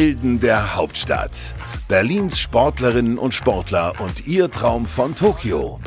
[0.00, 1.54] Helden der Hauptstadt.
[1.86, 5.78] Berlins Sportlerinnen und Sportler und ihr Traum von Tokio.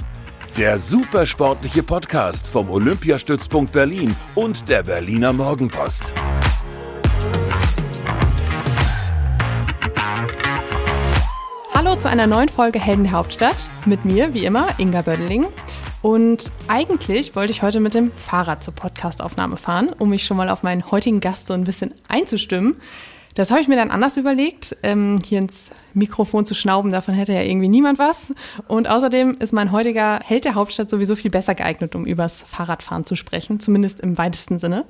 [0.55, 6.13] Der supersportliche Podcast vom Olympiastützpunkt Berlin und der Berliner Morgenpost.
[11.73, 13.71] Hallo zu einer neuen Folge Helden der Hauptstadt.
[13.87, 15.47] Mit mir, wie immer, Inga Bödeling.
[16.03, 20.49] Und eigentlich wollte ich heute mit dem Fahrrad zur Podcastaufnahme fahren, um mich schon mal
[20.49, 22.75] auf meinen heutigen Gast so ein bisschen einzustimmen.
[23.35, 27.33] Das habe ich mir dann anders überlegt, ähm, hier ins Mikrofon zu schnauben, davon hätte
[27.33, 28.33] ja irgendwie niemand was.
[28.67, 33.05] Und außerdem ist mein heutiger Held der Hauptstadt sowieso viel besser geeignet, um übers Fahrradfahren
[33.05, 34.85] zu sprechen, zumindest im weitesten Sinne.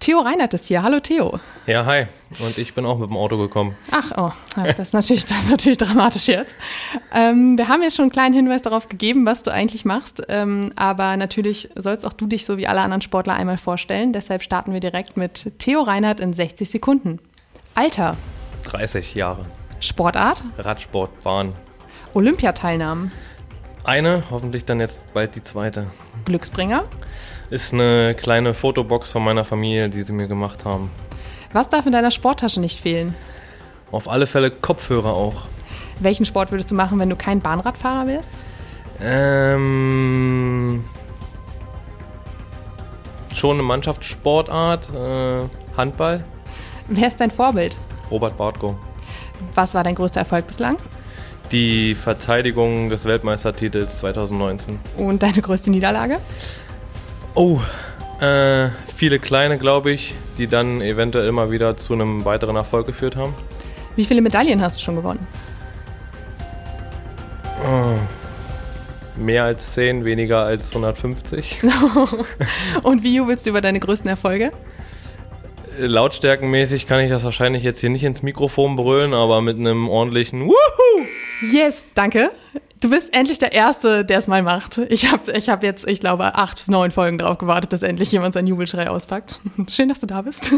[0.00, 0.82] Theo Reinhardt ist hier.
[0.82, 1.38] Hallo Theo.
[1.66, 2.06] Ja, hi.
[2.40, 3.76] Und ich bin auch mit dem Auto gekommen.
[3.90, 6.56] Ach, oh, das ist natürlich, das ist natürlich dramatisch jetzt.
[7.14, 10.22] Ähm, wir haben jetzt schon einen kleinen Hinweis darauf gegeben, was du eigentlich machst.
[10.28, 14.12] Ähm, aber natürlich sollst auch du dich so wie alle anderen Sportler einmal vorstellen.
[14.12, 17.20] Deshalb starten wir direkt mit Theo Reinhardt in 60 Sekunden.
[17.76, 18.16] Alter.
[18.64, 19.44] 30 Jahre.
[19.80, 20.42] Sportart?
[20.56, 21.54] Radsport, Bahn.
[22.14, 23.12] Olympiateilnahmen?
[23.84, 25.86] Eine, hoffentlich dann jetzt bald die zweite.
[26.24, 26.84] Glücksbringer?
[27.50, 30.90] Ist eine kleine Fotobox von meiner Familie, die sie mir gemacht haben.
[31.52, 33.14] Was darf in deiner Sporttasche nicht fehlen?
[33.92, 35.42] Auf alle Fälle Kopfhörer auch.
[36.00, 38.38] Welchen Sport würdest du machen, wenn du kein Bahnradfahrer wärst?
[39.02, 40.82] Ähm,
[43.34, 45.42] schon eine Mannschaftssportart, äh,
[45.76, 46.24] Handball.
[46.88, 47.76] Wer ist dein Vorbild?
[48.10, 48.76] Robert Bartko.
[49.54, 50.76] Was war dein größter Erfolg bislang?
[51.50, 54.78] Die Verteidigung des Weltmeistertitels 2019.
[54.96, 56.18] Und deine größte Niederlage?
[57.34, 57.60] Oh,
[58.20, 63.16] äh, viele kleine, glaube ich, die dann eventuell immer wieder zu einem weiteren Erfolg geführt
[63.16, 63.34] haben.
[63.96, 65.26] Wie viele Medaillen hast du schon gewonnen?
[67.64, 67.94] Oh,
[69.16, 71.62] mehr als 10, weniger als 150.
[72.84, 74.52] Und wie jubelst du über deine größten Erfolge?
[75.78, 80.46] Lautstärkenmäßig kann ich das wahrscheinlich jetzt hier nicht ins Mikrofon brüllen, aber mit einem ordentlichen
[80.46, 81.06] Wuhu!
[81.52, 82.30] Yes, danke.
[82.80, 84.78] Du bist endlich der Erste, der es mal macht.
[84.90, 88.34] Ich habe ich hab jetzt, ich glaube, acht, neun Folgen darauf gewartet, dass endlich jemand
[88.34, 89.40] seinen Jubelschrei auspackt.
[89.68, 90.52] Schön, dass du da bist.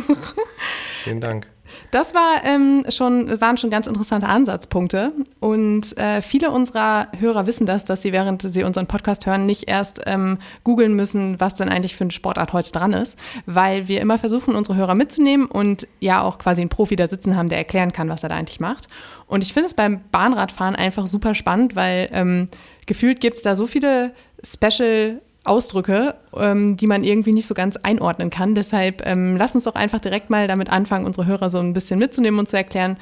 [1.05, 1.47] Vielen Dank.
[1.91, 5.13] Das war, ähm, schon, waren schon ganz interessante Ansatzpunkte.
[5.41, 9.69] Und äh, viele unserer Hörer wissen das, dass sie, während sie unseren Podcast hören, nicht
[9.69, 14.01] erst ähm, googeln müssen, was denn eigentlich für eine Sportart heute dran ist, weil wir
[14.01, 17.59] immer versuchen, unsere Hörer mitzunehmen und ja auch quasi einen Profi da sitzen haben, der
[17.59, 18.89] erklären kann, was er da eigentlich macht.
[19.27, 22.49] Und ich finde es beim Bahnradfahren einfach super spannend, weil ähm,
[22.87, 24.13] gefühlt gibt es da so viele
[24.45, 28.55] Special Ausdrücke, ähm, die man irgendwie nicht so ganz einordnen kann.
[28.55, 31.99] Deshalb ähm, lass uns doch einfach direkt mal damit anfangen, unsere Hörer so ein bisschen
[31.99, 32.97] mitzunehmen und zu erklären,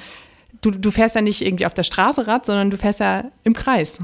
[0.62, 3.54] du, du fährst ja nicht irgendwie auf der Straße Rad, sondern du fährst ja im
[3.54, 3.98] Kreis.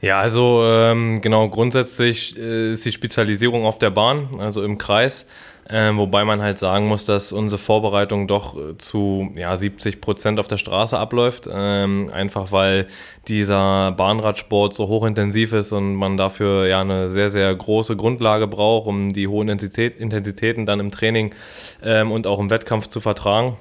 [0.00, 5.26] Ja, also ähm, genau, grundsätzlich äh, ist die Spezialisierung auf der Bahn, also im Kreis.
[5.68, 10.38] Ähm, wobei man halt sagen muss, dass unsere Vorbereitung doch äh, zu ja, 70 Prozent
[10.38, 11.48] auf der Straße abläuft.
[11.52, 12.86] Ähm, einfach weil
[13.26, 18.86] dieser Bahnradsport so hochintensiv ist und man dafür ja eine sehr, sehr große Grundlage braucht,
[18.86, 21.34] um die hohen Intensität, Intensitäten dann im Training
[21.82, 23.56] ähm, und auch im Wettkampf zu vertragen.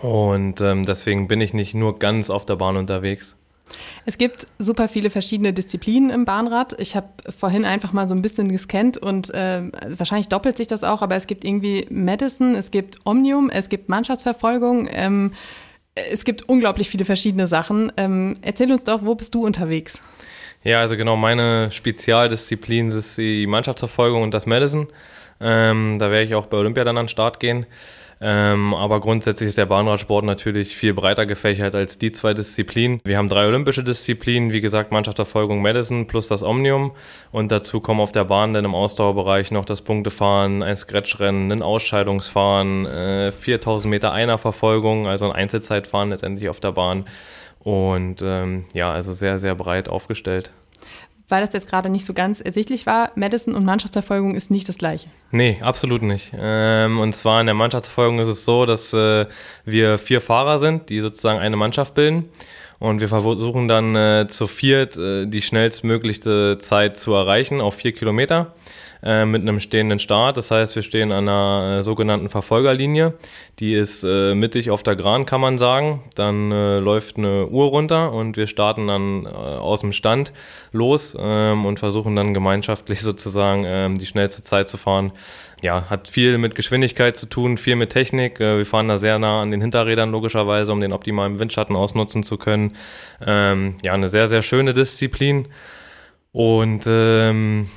[0.00, 3.37] Und ähm, deswegen bin ich nicht nur ganz auf der Bahn unterwegs.
[4.06, 6.80] Es gibt super viele verschiedene Disziplinen im Bahnrad.
[6.80, 9.62] Ich habe vorhin einfach mal so ein bisschen gescannt und äh,
[9.96, 13.88] wahrscheinlich doppelt sich das auch, aber es gibt irgendwie Madison, es gibt Omnium, es gibt
[13.88, 14.88] Mannschaftsverfolgung.
[14.90, 15.32] Ähm,
[16.10, 17.92] es gibt unglaublich viele verschiedene Sachen.
[17.96, 20.00] Ähm, erzähl uns doch, wo bist du unterwegs?
[20.64, 24.88] Ja, also genau, meine Spezialdisziplin ist die Mannschaftsverfolgung und das Madison.
[25.40, 27.66] Ähm, da werde ich auch bei Olympia dann an den Start gehen.
[28.20, 33.00] Ähm, aber grundsätzlich ist der Bahnradsport natürlich viel breiter gefächert als die zwei Disziplinen.
[33.04, 36.92] Wir haben drei olympische Disziplinen, wie gesagt, Mannschaftsverfolgung Madison plus das Omnium.
[37.30, 41.62] Und dazu kommen auf der Bahn dann im Ausdauerbereich noch das Punktefahren, ein Scratchrennen, ein
[41.62, 47.04] Ausscheidungsfahren, äh, 4000 Meter Einerverfolgung, also ein Einzelzeitfahren letztendlich auf der Bahn.
[47.60, 50.50] Und ähm, ja, also sehr, sehr breit aufgestellt
[51.28, 54.78] weil das jetzt gerade nicht so ganz ersichtlich war, Madison und Mannschaftsverfolgung ist nicht das
[54.78, 55.08] gleiche.
[55.30, 56.32] Nee, absolut nicht.
[56.38, 59.26] Ähm, und zwar in der Mannschaftsverfolgung ist es so, dass äh,
[59.64, 62.28] wir vier Fahrer sind, die sozusagen eine Mannschaft bilden.
[62.78, 67.92] Und wir versuchen dann äh, zu viert äh, die schnellstmöglichste Zeit zu erreichen auf vier
[67.92, 68.54] Kilometer.
[69.00, 70.36] Äh, mit einem stehenden Start.
[70.36, 73.14] Das heißt, wir stehen an einer äh, sogenannten Verfolgerlinie.
[73.60, 76.02] Die ist äh, mittig auf der Gran, kann man sagen.
[76.16, 80.32] Dann äh, läuft eine Uhr runter und wir starten dann äh, aus dem Stand
[80.72, 85.12] los ähm, und versuchen dann gemeinschaftlich sozusagen ähm, die schnellste Zeit zu fahren.
[85.62, 88.38] Ja, hat viel mit Geschwindigkeit zu tun, viel mit Technik.
[88.38, 92.36] wir fahren da sehr nah an den Hinterrädern logischerweise, um den optimalen Windschatten ausnutzen zu
[92.36, 92.76] können.
[93.24, 95.48] Ähm, ja, eine sehr, sehr schöne Disziplin.
[96.30, 97.68] Und ähm,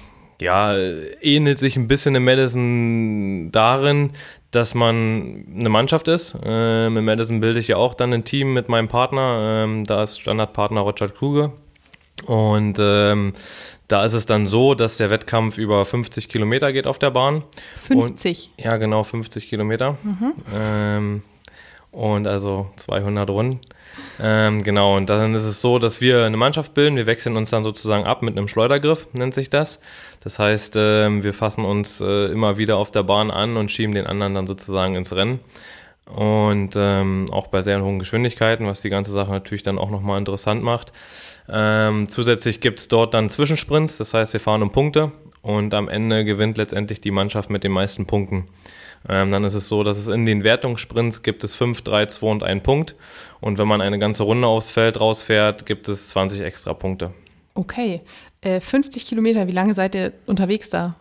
[0.41, 4.09] ja, ähnelt sich ein bisschen im Madison darin,
[4.49, 6.35] dass man eine Mannschaft ist.
[6.43, 9.63] Ähm, Im Madison bilde ich ja auch dann ein Team mit meinem Partner.
[9.63, 11.51] Ähm, da ist Standardpartner Roger Kluge.
[12.25, 13.33] Und ähm,
[13.88, 17.43] da ist es dann so, dass der Wettkampf über 50 Kilometer geht auf der Bahn.
[17.77, 18.51] 50?
[18.57, 19.95] Und, ja, genau, 50 Kilometer.
[20.03, 20.33] Mhm.
[20.55, 21.23] Ähm,
[21.91, 23.59] und also 200 Runden.
[24.19, 26.95] Ähm, genau, und dann ist es so, dass wir eine Mannschaft bilden.
[26.95, 29.79] Wir wechseln uns dann sozusagen ab mit einem Schleudergriff, nennt sich das.
[30.23, 33.93] Das heißt, äh, wir fassen uns äh, immer wieder auf der Bahn an und schieben
[33.93, 35.39] den anderen dann sozusagen ins Rennen.
[36.05, 40.19] Und ähm, auch bei sehr hohen Geschwindigkeiten, was die ganze Sache natürlich dann auch nochmal
[40.19, 40.91] interessant macht.
[41.49, 45.11] Ähm, zusätzlich gibt es dort dann Zwischensprints, das heißt, wir fahren um Punkte
[45.41, 48.47] und am Ende gewinnt letztendlich die Mannschaft mit den meisten Punkten.
[49.09, 52.27] Ähm, dann ist es so, dass es in den Wertungssprints gibt es 5, 3, 2
[52.27, 52.95] und 1 Punkt.
[53.39, 57.12] Und wenn man eine ganze Runde aufs Feld rausfährt, gibt es 20 extra Punkte.
[57.56, 58.01] Okay.
[58.42, 60.95] Äh, 50 Kilometer, wie lange seid ihr unterwegs da?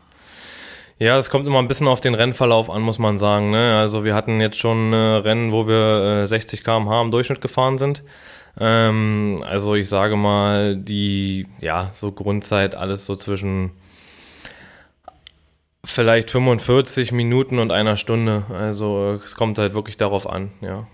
[0.99, 3.51] Ja, es kommt immer ein bisschen auf den Rennverlauf an, muss man sagen.
[3.51, 3.79] Ne?
[3.79, 7.79] Also wir hatten jetzt schon äh, Rennen, wo wir äh, 60 km/h im Durchschnitt gefahren
[7.79, 8.03] sind.
[8.59, 13.71] Ähm, also ich sage mal, die, ja, so Grundzeit alles so zwischen
[15.85, 18.45] Vielleicht 45 Minuten und einer Stunde.
[18.51, 20.87] Also es kommt halt wirklich darauf an, ja.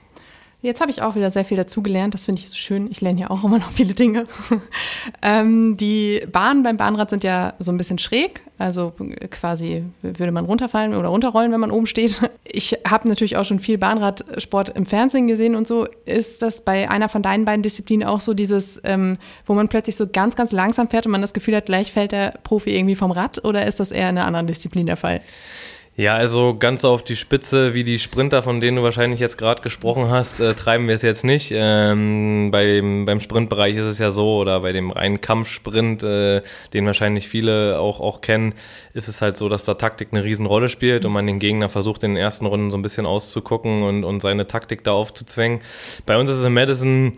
[0.63, 2.15] Jetzt habe ich auch wieder sehr viel dazugelernt.
[2.15, 2.91] Das finde ich so schön.
[2.91, 4.25] Ich lerne ja auch immer noch viele Dinge.
[5.23, 8.43] ähm, die Bahnen beim Bahnrad sind ja so ein bisschen schräg.
[8.59, 8.95] Also
[9.31, 12.21] quasi würde man runterfallen oder runterrollen, wenn man oben steht.
[12.45, 15.87] Ich habe natürlich auch schon viel Bahnradsport im Fernsehen gesehen und so.
[16.07, 19.97] Ist das bei einer von deinen beiden Disziplinen auch so dieses, ähm, wo man plötzlich
[19.97, 22.95] so ganz, ganz langsam fährt und man das Gefühl hat, gleich fällt der Profi irgendwie
[22.95, 23.45] vom Rad?
[23.45, 25.21] Oder ist das eher in einer anderen Disziplin der Fall?
[25.99, 29.63] Ja, also ganz auf die Spitze, wie die Sprinter, von denen du wahrscheinlich jetzt gerade
[29.63, 31.51] gesprochen hast, äh, treiben wir es jetzt nicht.
[31.55, 36.43] Ähm, beim, beim Sprintbereich ist es ja so, oder bei dem reinen Kampfsprint, äh,
[36.75, 38.53] den wahrscheinlich viele auch, auch kennen,
[38.93, 42.03] ist es halt so, dass da Taktik eine Riesenrolle spielt und man den Gegner versucht,
[42.03, 45.61] in den ersten Runden so ein bisschen auszugucken und, und seine Taktik da aufzuzwängen.
[46.05, 47.13] Bei uns ist es in Madison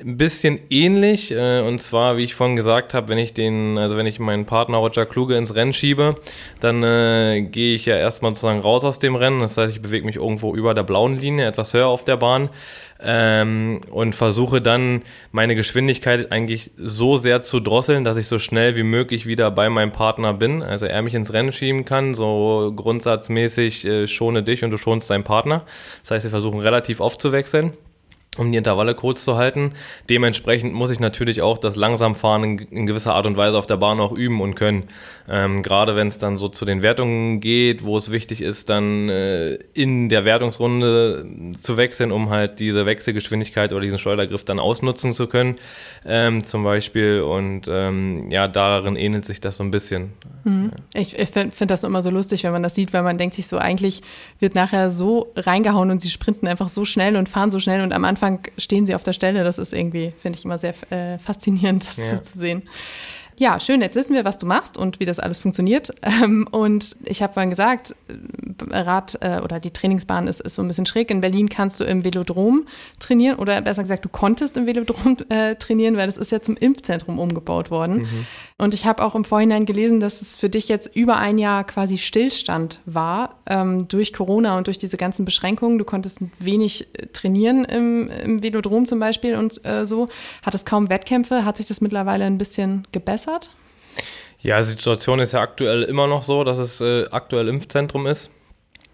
[0.00, 1.30] ein bisschen ähnlich.
[1.30, 4.46] Äh, und zwar, wie ich vorhin gesagt habe, wenn ich den, also wenn ich meinen
[4.46, 6.16] Partner Roger Kluge ins Rennen schiebe,
[6.60, 9.40] dann äh, gehe ich ja erstmal sozusagen raus aus dem Rennen.
[9.40, 12.50] Das heißt, ich bewege mich irgendwo über der blauen Linie, etwas höher auf der Bahn.
[13.06, 18.76] Ähm, und versuche dann meine Geschwindigkeit eigentlich so sehr zu drosseln, dass ich so schnell
[18.76, 20.62] wie möglich wieder bei meinem Partner bin.
[20.62, 25.10] Also er mich ins Rennen schieben kann, so grundsatzmäßig äh, schone dich und du schonst
[25.10, 25.64] deinen Partner.
[26.02, 27.74] Das heißt, wir versuchen relativ oft zu wechseln
[28.38, 29.72] um die Intervalle kurz zu halten.
[30.08, 33.76] Dementsprechend muss ich natürlich auch das Langsamfahren in, in gewisser Art und Weise auf der
[33.76, 34.84] Bahn auch üben und können.
[35.28, 39.08] Ähm, gerade wenn es dann so zu den Wertungen geht, wo es wichtig ist, dann
[39.08, 45.12] äh, in der Wertungsrunde zu wechseln, um halt diese Wechselgeschwindigkeit oder diesen Schleudergriff dann ausnutzen
[45.12, 45.56] zu können,
[46.04, 47.22] ähm, zum Beispiel.
[47.22, 50.12] Und ähm, ja, darin ähnelt sich das so ein bisschen.
[50.44, 50.72] Mhm.
[50.94, 53.34] Ich, ich finde find das immer so lustig, wenn man das sieht, weil man denkt
[53.34, 54.02] sich so, eigentlich
[54.40, 57.92] wird nachher so reingehauen und sie sprinten einfach so schnell und fahren so schnell und
[57.92, 59.44] am Anfang Anfang stehen sie auf der Stelle.
[59.44, 62.08] Das ist irgendwie, finde ich immer sehr äh, faszinierend, das ja.
[62.08, 62.62] so zu sehen.
[63.36, 63.80] Ja, schön.
[63.80, 65.92] Jetzt wissen wir, was du machst und wie das alles funktioniert.
[66.02, 70.62] Ähm, und ich habe vorhin gesagt, äh, Rad äh, oder die Trainingsbahn ist, ist so
[70.62, 71.10] ein bisschen schräg.
[71.10, 72.66] In Berlin kannst du im Velodrom
[73.00, 76.56] trainieren oder besser gesagt, du konntest im Velodrom äh, trainieren, weil das ist ja zum
[76.56, 78.02] Impfzentrum umgebaut worden.
[78.02, 78.26] Mhm.
[78.56, 81.64] Und ich habe auch im Vorhinein gelesen, dass es für dich jetzt über ein Jahr
[81.64, 85.76] quasi Stillstand war ähm, durch Corona und durch diese ganzen Beschränkungen.
[85.76, 90.06] Du konntest wenig äh, trainieren im, im Velodrom zum Beispiel und äh, so.
[90.46, 91.44] Hattest kaum Wettkämpfe.
[91.44, 93.50] Hat sich das mittlerweile ein bisschen gebessert?
[94.40, 98.30] Ja, die Situation ist ja aktuell immer noch so, dass es äh, aktuell Impfzentrum ist.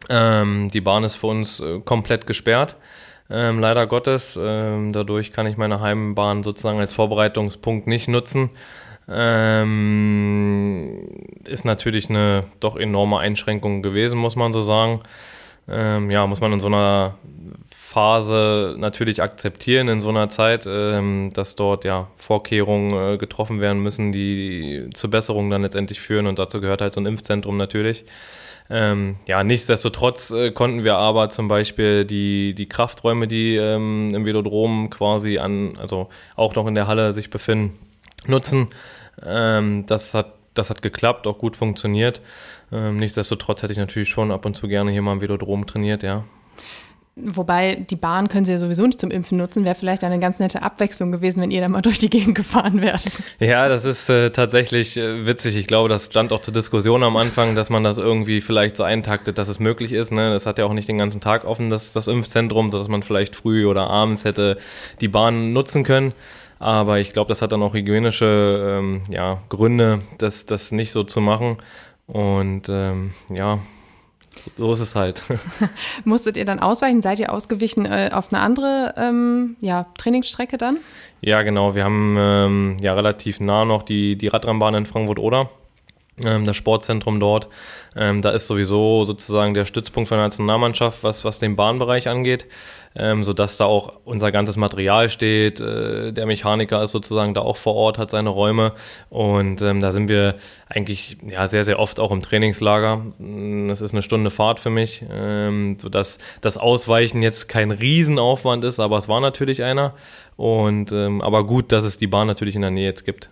[0.09, 2.77] Ähm, die Bahn ist für uns äh, komplett gesperrt.
[3.29, 4.39] Ähm, leider Gottes.
[4.41, 8.51] Ähm, dadurch kann ich meine Heimbahn sozusagen als Vorbereitungspunkt nicht nutzen.
[9.09, 10.99] Ähm,
[11.47, 15.01] ist natürlich eine doch enorme Einschränkung gewesen, muss man so sagen.
[15.69, 17.15] Ähm, ja, muss man in so einer
[17.91, 23.83] Phase natürlich akzeptieren, in so einer Zeit, ähm, dass dort ja Vorkehrungen äh, getroffen werden
[23.83, 28.05] müssen, die zur Besserung dann letztendlich führen und dazu gehört halt so ein Impfzentrum natürlich.
[28.71, 34.25] Ähm, ja, nichtsdestotrotz äh, konnten wir aber zum Beispiel die, die Krafträume, die ähm, im
[34.25, 37.77] Velodrom quasi an, also auch noch in der Halle sich befinden,
[38.27, 38.69] nutzen.
[39.25, 42.21] Ähm, das, hat, das hat geklappt, auch gut funktioniert.
[42.73, 46.03] Ähm, nichtsdestotrotz hätte ich natürlich schon ab und zu gerne hier mal im Velodrom trainiert,
[46.03, 46.25] ja.
[47.17, 49.65] Wobei die Bahn können sie ja sowieso nicht zum Impfen nutzen.
[49.65, 52.81] Wäre vielleicht eine ganz nette Abwechslung gewesen, wenn ihr da mal durch die Gegend gefahren
[52.81, 53.23] wärt.
[53.41, 55.57] Ja, das ist äh, tatsächlich äh, witzig.
[55.57, 58.85] Ich glaube, das stand auch zur Diskussion am Anfang, dass man das irgendwie vielleicht so
[58.85, 60.13] eintaktet, dass es möglich ist.
[60.13, 60.33] Ne?
[60.33, 63.37] Das hat ja auch nicht den ganzen Tag offen, das, das Impfzentrum, sodass man vielleicht
[63.37, 64.59] früh oder abends hätte
[65.01, 66.13] die Bahn nutzen können.
[66.61, 71.03] Aber ich glaube, das hat dann auch hygienische ähm, ja, Gründe, das, das nicht so
[71.03, 71.57] zu machen.
[72.07, 73.61] Und ähm, ja,
[74.59, 75.25] so ist es halt.
[76.05, 77.01] Musstet ihr dann ausweichen?
[77.01, 80.77] Seid ihr ausgewichen äh, auf eine andere ähm, ja, Trainingsstrecke dann?
[81.23, 81.75] Ja, genau.
[81.75, 85.49] Wir haben ähm, ja relativ nah noch die, die Radrennbahn in Frankfurt-Oder
[86.25, 87.49] ähm, das Sportzentrum dort.
[87.97, 92.47] Ähm, da ist sowieso sozusagen der Stützpunkt von der Nationalmannschaft, was, was den Bahnbereich angeht,
[92.97, 95.61] ähm, sodass da auch unser ganzes Material steht.
[95.61, 98.73] Äh, der Mechaniker ist sozusagen da auch vor Ort, hat seine Räume
[99.09, 100.37] und ähm, da sind wir
[100.69, 103.07] eigentlich ja, sehr, sehr oft auch im Trainingslager.
[103.69, 108.81] Das ist eine Stunde Fahrt für mich, ähm, sodass das Ausweichen jetzt kein Riesenaufwand ist,
[108.81, 109.95] aber es war natürlich einer.
[110.37, 113.29] Und ähm, aber gut, dass es die Bahn natürlich in der Nähe jetzt gibt.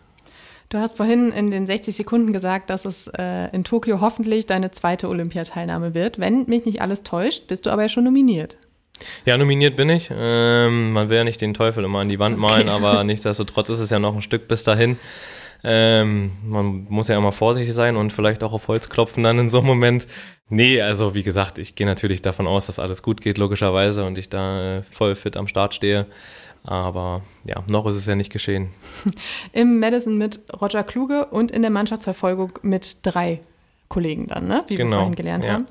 [0.69, 4.71] Du hast vorhin in den 60 Sekunden gesagt, dass es äh, in Tokio hoffentlich deine
[4.71, 6.19] zweite Olympiateilnahme wird.
[6.19, 8.59] Wenn mich nicht alles täuscht, bist du aber ja schon nominiert.
[9.25, 10.11] Ja, nominiert bin ich.
[10.13, 13.81] Ähm, man will ja nicht den Teufel immer an die Wand malen, aber nichtsdestotrotz ist
[13.81, 14.99] es ja noch ein Stück bis dahin.
[15.65, 19.51] Ähm, man muss ja immer vorsichtig sein und vielleicht auch auf Holz klopfen dann in
[19.51, 20.07] so einem Moment.
[20.49, 24.17] Nee, also wie gesagt, ich gehe natürlich davon aus, dass alles gut geht, logischerweise, und
[24.17, 26.07] ich da äh, voll fit am Start stehe.
[26.65, 28.69] Aber ja, noch ist es ja nicht geschehen.
[29.53, 33.41] Im Madison mit Roger Kluge und in der Mannschaftsverfolgung mit drei
[33.89, 34.65] Kollegen dann, ne?
[34.69, 35.53] wie genau, wir vorhin gelernt ja.
[35.55, 35.67] haben.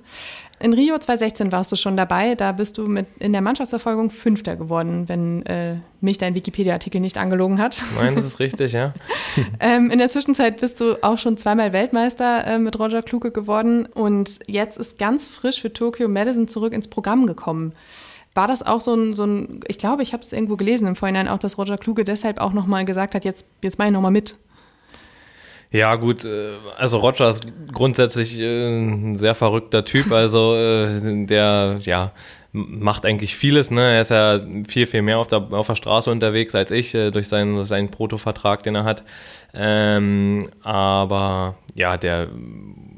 [0.60, 4.56] In Rio 2016 warst du schon dabei, da bist du mit in der Mannschaftsverfolgung Fünfter
[4.56, 7.84] geworden, wenn äh, mich dein Wikipedia-Artikel nicht angelogen hat.
[7.96, 8.94] Nein, das ist richtig, ja.
[9.60, 13.86] ähm, in der Zwischenzeit bist du auch schon zweimal Weltmeister äh, mit Roger Kluge geworden
[13.86, 17.74] und jetzt ist ganz frisch für Tokio Madison zurück ins Programm gekommen.
[18.34, 20.96] War das auch so ein, so ein ich glaube, ich habe es irgendwo gelesen im
[20.96, 24.12] Vorhinein auch, dass Roger Kluge deshalb auch nochmal gesagt hat, jetzt, jetzt mache ich nochmal
[24.12, 24.40] mit.
[25.71, 27.41] Ja, gut, äh, also Roger ist
[27.74, 32.12] grundsätzlich äh, ein sehr verrückter Typ, also äh, der, ja,
[32.53, 33.81] macht eigentlich vieles, ne?
[33.81, 37.27] Er ist ja viel, viel mehr auf der, auf der Straße unterwegs als ich, durch
[37.27, 39.03] seinen, seinen Protovertrag, den er hat.
[39.53, 42.27] Ähm, aber ja, der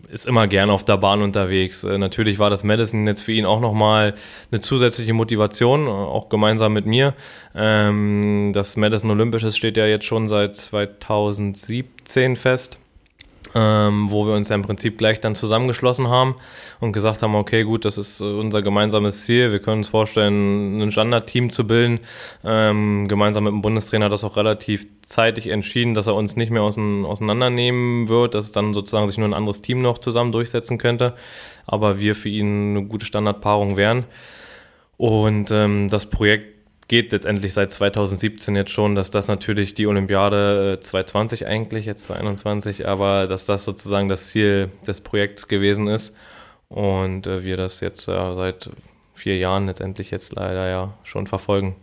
[0.10, 1.84] ist immer gern auf der Bahn unterwegs.
[1.84, 4.16] Äh, natürlich war das Madison jetzt für ihn auch nochmal
[4.52, 7.14] eine zusätzliche Motivation, äh, auch gemeinsam mit mir.
[7.54, 12.80] Ähm, das Madison Olympisches steht ja jetzt schon seit 2017 fest
[13.56, 16.36] ähm, wo wir uns ja im Prinzip gleich dann zusammengeschlossen haben
[16.80, 19.52] und gesagt haben, okay, gut, das ist äh, unser gemeinsames Ziel.
[19.52, 22.00] Wir können uns vorstellen, ein Standardteam zu bilden.
[22.44, 26.52] Ähm, gemeinsam mit dem Bundestrainer hat das auch relativ zeitig entschieden, dass er uns nicht
[26.52, 31.16] mehr auseinandernehmen wird, dass dann sozusagen sich nur ein anderes Team noch zusammen durchsetzen könnte,
[31.66, 34.06] aber wir für ihn eine gute Standardpaarung wären.
[34.98, 36.59] Und ähm, das Projekt
[36.90, 42.06] geht letztendlich seit 2017 jetzt schon, dass das natürlich die Olympiade 2020 äh, eigentlich, jetzt
[42.06, 46.14] 2021, aber dass das sozusagen das Ziel des Projekts gewesen ist
[46.68, 48.70] und äh, wir das jetzt äh, seit
[49.14, 51.76] vier Jahren letztendlich jetzt leider ja schon verfolgen.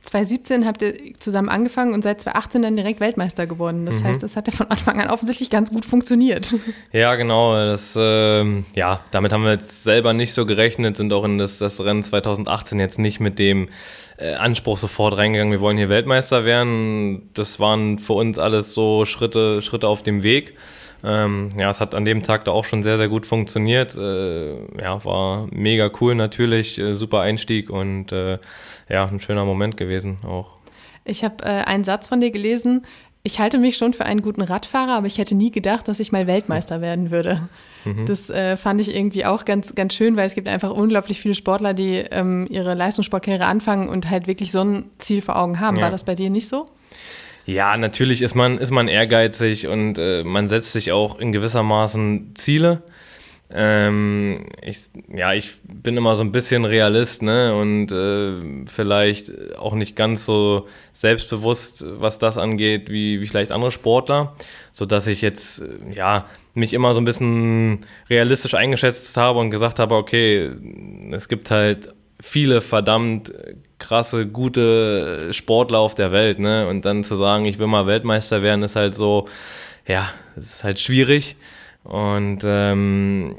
[0.00, 3.86] 2017 habt ihr zusammen angefangen und seit 2018 dann direkt Weltmeister geworden.
[3.86, 4.04] Das mhm.
[4.04, 6.54] heißt, das hat ja von Anfang an offensichtlich ganz gut funktioniert.
[6.92, 7.54] Ja, genau.
[7.54, 11.58] Das, ähm, ja, damit haben wir jetzt selber nicht so gerechnet, sind auch in das,
[11.58, 13.68] das Rennen 2018 jetzt nicht mit dem
[14.34, 17.30] Anspruch sofort reingegangen, wir wollen hier Weltmeister werden.
[17.34, 20.54] Das waren für uns alles so Schritte, Schritte auf dem Weg.
[21.04, 23.96] Ähm, ja, es hat an dem Tag da auch schon sehr, sehr gut funktioniert.
[23.96, 28.38] Äh, ja, war mega cool natürlich, äh, super Einstieg und äh,
[28.88, 30.50] ja, ein schöner Moment gewesen auch.
[31.04, 32.86] Ich habe äh, einen Satz von dir gelesen.
[33.24, 36.10] Ich halte mich schon für einen guten Radfahrer, aber ich hätte nie gedacht, dass ich
[36.10, 37.48] mal Weltmeister werden würde.
[37.84, 38.06] Mhm.
[38.06, 41.34] Das äh, fand ich irgendwie auch ganz, ganz schön, weil es gibt einfach unglaublich viele
[41.34, 45.76] Sportler, die ähm, ihre Leistungssportkarriere anfangen und halt wirklich so ein Ziel vor Augen haben.
[45.76, 45.84] Ja.
[45.84, 46.66] War das bei dir nicht so?
[47.46, 52.34] Ja, natürlich ist man, ist man ehrgeizig und äh, man setzt sich auch in gewissermaßen
[52.34, 52.82] Ziele.
[53.54, 54.78] Ähm, ich,
[55.14, 57.54] ja, ich bin immer so ein bisschen Realist, ne?
[57.54, 63.70] Und äh, vielleicht auch nicht ganz so selbstbewusst, was das angeht, wie, wie vielleicht andere
[63.70, 64.34] Sportler,
[64.70, 69.50] so dass ich jetzt äh, ja mich immer so ein bisschen realistisch eingeschätzt habe und
[69.50, 70.50] gesagt habe, okay,
[71.10, 73.32] es gibt halt viele verdammt
[73.78, 76.68] krasse, gute Sportler auf der Welt, ne?
[76.68, 79.28] Und dann zu sagen, ich will mal Weltmeister werden, ist halt so,
[79.86, 81.36] ja, ist halt schwierig.
[81.84, 83.36] Und ähm,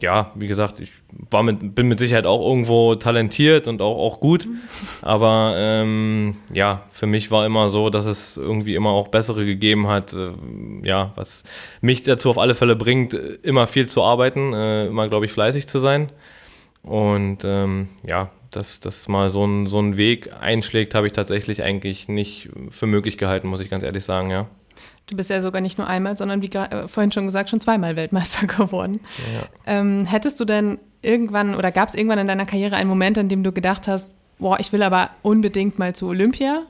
[0.00, 0.92] ja, wie gesagt, ich
[1.30, 4.46] war mit, bin mit Sicherheit auch irgendwo talentiert und auch, auch gut.
[5.02, 9.88] Aber ähm, ja, für mich war immer so, dass es irgendwie immer auch bessere gegeben
[9.88, 10.12] hat.
[10.12, 10.32] Äh,
[10.82, 11.44] ja, was
[11.80, 15.66] mich dazu auf alle Fälle bringt, immer viel zu arbeiten, äh, immer, glaube ich, fleißig
[15.66, 16.12] zu sein.
[16.82, 21.62] Und ähm, ja, dass das mal so ein, so ein Weg einschlägt, habe ich tatsächlich
[21.62, 24.48] eigentlich nicht für möglich gehalten, muss ich ganz ehrlich sagen, ja.
[25.10, 27.96] Du bist ja sogar nicht nur einmal, sondern wie äh, vorhin schon gesagt, schon zweimal
[27.96, 29.00] Weltmeister geworden.
[29.34, 29.48] Ja.
[29.80, 33.28] Ähm, hättest du denn irgendwann oder gab es irgendwann in deiner Karriere einen Moment, an
[33.28, 36.62] dem du gedacht hast, boah, ich will aber unbedingt mal zu Olympia?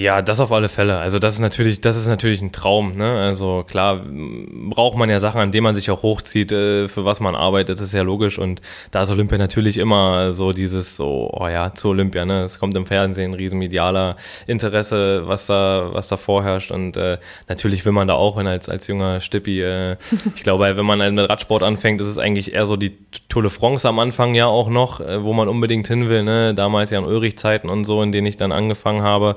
[0.00, 0.96] Ja, das auf alle Fälle.
[0.96, 2.96] Also das ist natürlich, das ist natürlich ein Traum.
[2.96, 3.20] Ne?
[3.20, 7.20] Also klar braucht man ja Sachen, an denen man sich auch hochzieht, äh, für was
[7.20, 7.76] man arbeitet.
[7.76, 8.38] Das ist ja logisch.
[8.38, 12.24] Und da ist Olympia natürlich immer so dieses, so, oh ja, zu Olympia.
[12.24, 12.44] Ne?
[12.44, 14.16] Es kommt im Fernsehen, ein riesen medialer
[14.46, 16.70] Interesse, was da, was da vorherrscht.
[16.70, 17.18] Und äh,
[17.50, 19.60] natürlich will man da auch hin als als junger Stippi.
[19.60, 19.98] Äh,
[20.34, 22.96] ich glaube, wenn man mit Radsport anfängt, ist es eigentlich eher so die
[23.28, 26.22] Tour de France am Anfang ja auch noch, äh, wo man unbedingt hin will.
[26.22, 26.54] Ne?
[26.54, 29.36] Damals ja in Ulrich-Zeiten und so, in denen ich dann angefangen habe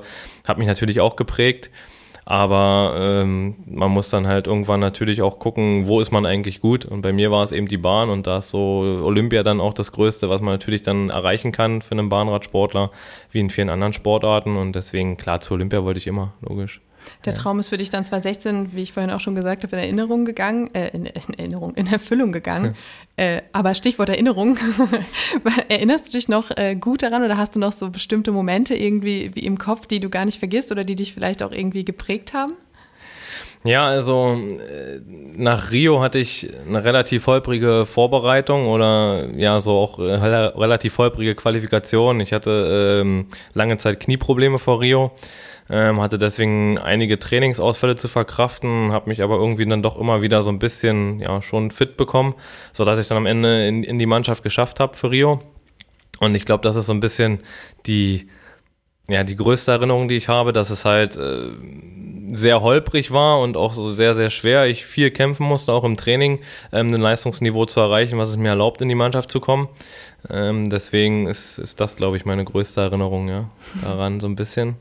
[0.54, 1.70] hat mich natürlich auch geprägt.
[2.26, 6.86] Aber ähm, man muss dann halt irgendwann natürlich auch gucken, wo ist man eigentlich gut.
[6.86, 9.74] Und bei mir war es eben die Bahn und da ist so Olympia dann auch
[9.74, 12.90] das Größte, was man natürlich dann erreichen kann für einen Bahnradsportler,
[13.30, 14.56] wie in vielen anderen Sportarten.
[14.56, 16.80] Und deswegen, klar, zu Olympia wollte ich immer, logisch.
[17.24, 17.34] Der.
[17.34, 20.24] Traum ist für dich dann 2016, wie ich vorhin auch schon gesagt habe, in Erinnerung
[20.24, 22.74] gegangen, äh, in, in, Erinnerung, in Erfüllung gegangen.
[23.16, 24.58] Äh, aber Stichwort Erinnerung,
[25.68, 29.30] erinnerst du dich noch äh, gut daran oder hast du noch so bestimmte Momente irgendwie
[29.34, 32.32] wie im Kopf, die du gar nicht vergisst oder die dich vielleicht auch irgendwie geprägt
[32.34, 32.54] haben?
[33.66, 35.00] Ja, also äh,
[35.36, 41.34] nach Rio hatte ich eine relativ holprige Vorbereitung oder ja, so auch äh, relativ holprige
[41.34, 42.20] Qualifikation.
[42.20, 45.12] Ich hatte ähm, lange Zeit Knieprobleme vor Rio
[45.70, 50.42] ähm, hatte deswegen einige Trainingsausfälle zu verkraften, habe mich aber irgendwie dann doch immer wieder
[50.42, 52.34] so ein bisschen ja schon fit bekommen,
[52.72, 55.40] sodass ich dann am Ende in, in die Mannschaft geschafft habe für Rio.
[56.20, 57.40] Und ich glaube, das ist so ein bisschen
[57.86, 58.28] die
[59.08, 61.50] ja, die größte Erinnerung, die ich habe, dass es halt äh,
[62.32, 64.66] sehr holprig war und auch so sehr, sehr schwer.
[64.66, 66.40] Ich viel kämpfen musste, auch im Training,
[66.72, 69.68] ähm, ein Leistungsniveau zu erreichen, was es mir erlaubt, in die Mannschaft zu kommen.
[70.30, 73.50] Ähm, deswegen ist, ist das, glaube ich, meine größte Erinnerung, ja,
[73.82, 74.76] daran so ein bisschen.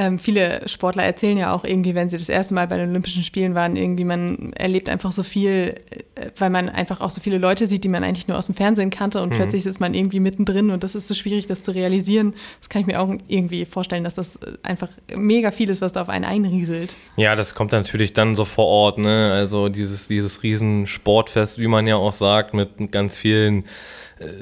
[0.00, 3.24] Ähm, viele Sportler erzählen ja auch irgendwie, wenn sie das erste Mal bei den Olympischen
[3.24, 5.74] Spielen waren, irgendwie man erlebt einfach so viel,
[6.14, 8.54] äh, weil man einfach auch so viele Leute sieht, die man eigentlich nur aus dem
[8.54, 9.34] Fernsehen kannte und mhm.
[9.38, 12.34] plötzlich ist man irgendwie mittendrin und das ist so schwierig, das zu realisieren.
[12.60, 16.02] Das kann ich mir auch irgendwie vorstellen, dass das einfach mega viel ist, was da
[16.02, 16.94] auf einen einrieselt.
[17.16, 19.32] Ja, das kommt natürlich dann so vor Ort, ne?
[19.32, 23.64] Also dieses, dieses riesen Sportfest, wie man ja auch sagt, mit ganz vielen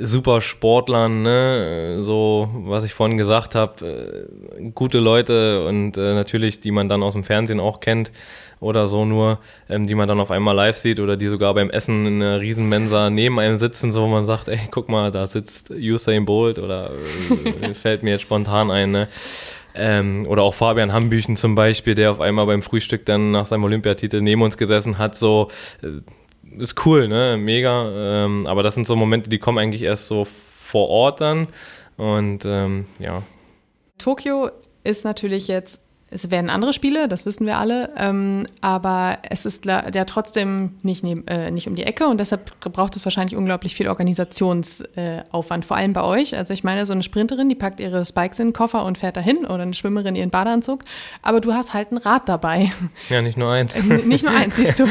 [0.00, 1.98] super Sportlern, ne?
[2.00, 7.02] so was ich vorhin gesagt habe, äh, gute Leute und äh, natürlich, die man dann
[7.02, 8.10] aus dem Fernsehen auch kennt
[8.60, 11.70] oder so nur, ähm, die man dann auf einmal live sieht oder die sogar beim
[11.70, 15.26] Essen in einer Riesenmensa neben einem sitzen, so wo man sagt, ey, guck mal, da
[15.26, 16.92] sitzt Usain Bolt oder
[17.62, 19.08] äh, fällt mir jetzt spontan ein, ne?
[19.78, 23.64] Ähm, oder auch Fabian Hambüchen zum Beispiel, der auf einmal beim Frühstück dann nach seinem
[23.64, 25.48] Olympiatitel neben uns gesessen hat, so
[25.82, 26.00] äh,
[26.58, 27.36] ist cool, ne?
[27.38, 28.24] Mega.
[28.24, 30.26] Ähm, aber das sind so Momente, die kommen eigentlich erst so
[30.62, 31.48] vor Ort dann.
[31.96, 33.22] Und ähm, ja.
[33.98, 34.50] Tokio
[34.84, 39.66] ist natürlich jetzt es werden andere Spiele, das wissen wir alle, ähm, aber es ist
[39.66, 43.74] ja trotzdem nicht, neben, äh, nicht um die Ecke und deshalb braucht es wahrscheinlich unglaublich
[43.74, 46.36] viel Organisationsaufwand, äh, vor allem bei euch.
[46.36, 49.16] Also ich meine, so eine Sprinterin, die packt ihre Spikes in den Koffer und fährt
[49.16, 50.84] dahin oder eine Schwimmerin ihren Badeanzug,
[51.22, 52.70] aber du hast halt ein Rad dabei.
[53.08, 53.80] Ja, nicht nur eins.
[53.84, 54.86] nicht nur eins, siehst du.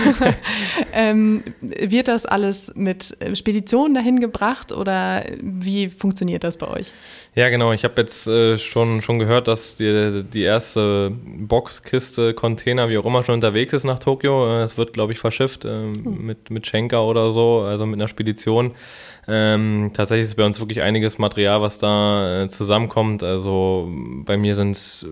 [0.94, 6.92] ähm, wird das alles mit Speditionen dahin gebracht oder wie funktioniert das bei euch?
[7.36, 7.74] Ja, genau.
[7.74, 12.98] Ich habe jetzt äh, schon, schon gehört, dass die, die erste Box, Kiste, Container, wie
[12.98, 14.48] auch immer, schon unterwegs ist nach Tokio.
[14.48, 18.08] Äh, es wird, glaube ich, verschifft äh, mit, mit Schenker oder so, also mit einer
[18.08, 18.72] Spedition.
[19.28, 23.22] Ähm, tatsächlich ist bei uns wirklich einiges Material, was da äh, zusammenkommt.
[23.22, 23.92] Also
[24.24, 25.06] bei mir sind es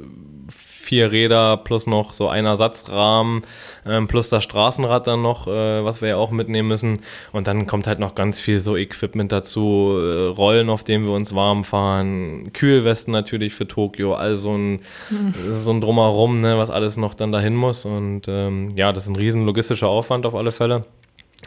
[0.83, 3.43] vier Räder plus noch so ein Ersatzrahmen
[3.86, 6.99] ähm, plus das Straßenrad dann noch, äh, was wir ja auch mitnehmen müssen.
[7.31, 11.13] Und dann kommt halt noch ganz viel so Equipment dazu, äh, Rollen, auf denen wir
[11.13, 12.12] uns warm fahren,
[12.54, 15.34] Kühlwesten natürlich für Tokio, also ein, mhm.
[15.34, 17.86] so ein Drumherum, ne, was alles noch dann dahin muss.
[17.86, 20.86] Und ähm, ja, das ist ein riesen logistischer Aufwand auf alle Fälle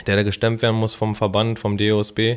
[0.07, 2.37] der da gestemmt werden muss vom Verband, vom DOSB.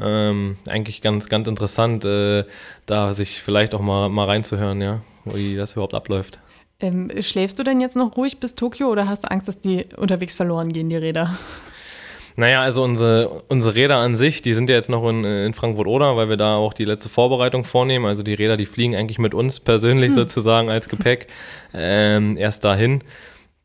[0.00, 2.44] Ähm, eigentlich ganz, ganz interessant, äh,
[2.86, 6.38] da sich vielleicht auch mal, mal reinzuhören, ja, wie das überhaupt abläuft.
[6.80, 9.86] Ähm, schläfst du denn jetzt noch ruhig bis Tokio oder hast du Angst, dass die
[9.96, 11.36] unterwegs verloren gehen, die Räder?
[12.38, 16.16] Naja, also unsere, unsere Räder an sich, die sind ja jetzt noch in, in Frankfurt-Oder,
[16.16, 18.06] weil wir da auch die letzte Vorbereitung vornehmen.
[18.06, 20.14] Also die Räder, die fliegen eigentlich mit uns persönlich hm.
[20.14, 21.26] sozusagen als Gepäck
[21.74, 23.02] ähm, erst dahin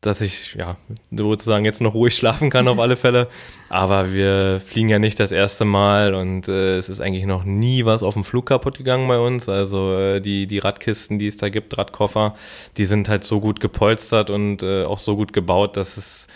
[0.00, 0.76] dass ich ja
[1.10, 3.28] sozusagen jetzt noch ruhig schlafen kann auf alle Fälle.
[3.70, 7.86] Aber wir fliegen ja nicht das erste Mal und äh, es ist eigentlich noch nie
[7.86, 9.48] was auf dem Flug kaputt gegangen bei uns.
[9.48, 12.34] Also äh, die, die Radkisten, die es da gibt, Radkoffer,
[12.76, 16.26] die sind halt so gut gepolstert und äh, auch so gut gebaut, dass es